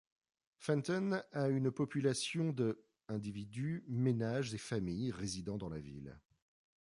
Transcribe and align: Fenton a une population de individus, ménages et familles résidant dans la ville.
Fenton 0.57 1.21
a 1.31 1.47
une 1.49 1.69
population 1.69 2.53
de 2.53 2.83
individus, 3.07 3.83
ménages 3.87 4.51
et 4.55 4.57
familles 4.57 5.11
résidant 5.11 5.59
dans 5.59 5.69
la 5.69 5.77
ville. 5.79 6.19